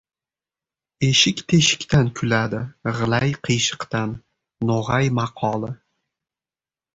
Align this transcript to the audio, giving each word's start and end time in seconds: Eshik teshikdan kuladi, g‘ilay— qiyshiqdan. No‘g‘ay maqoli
Eshik 1.07 1.43
teshikdan 1.51 2.09
kuladi, 2.19 2.61
g‘ilay— 3.01 3.35
qiyshiqdan. 3.49 4.17
No‘g‘ay 4.71 5.13
maqoli 5.21 5.71